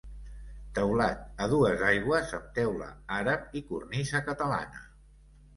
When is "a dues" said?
1.45-1.83